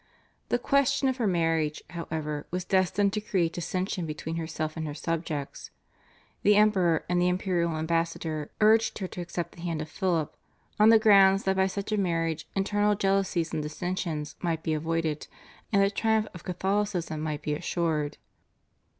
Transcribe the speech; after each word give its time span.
The 0.49 0.57
question 0.57 1.09
of 1.09 1.17
her 1.17 1.27
marriage, 1.27 1.83
however, 1.91 2.47
was 2.49 2.65
destined 2.65 3.13
to 3.13 3.21
create 3.21 3.53
dissension 3.53 4.07
between 4.07 4.37
herself 4.37 4.75
and 4.75 4.87
her 4.87 4.95
subjects. 4.95 5.69
The 6.41 6.55
Emperor 6.55 7.05
and 7.07 7.21
the 7.21 7.27
imperial 7.29 7.73
ambassador 7.77 8.49
urged 8.61 8.97
her 8.97 9.07
to 9.07 9.21
accept 9.21 9.51
the 9.53 9.61
hand 9.61 9.79
of 9.79 9.87
Philip, 9.89 10.35
on 10.79 10.89
the 10.89 10.97
ground 10.97 11.41
that 11.41 11.55
by 11.57 11.67
such 11.67 11.91
a 11.91 11.97
marriage 11.97 12.47
internal 12.55 12.95
jealousies 12.95 13.53
and 13.53 13.61
dissensions 13.61 14.35
might 14.41 14.63
be 14.63 14.73
avoided, 14.73 15.27
and 15.71 15.83
the 15.83 15.91
triumph 15.91 16.25
of 16.33 16.43
Catholicism 16.43 17.21
might 17.21 17.43
be 17.43 17.53
assured. 17.53 18.17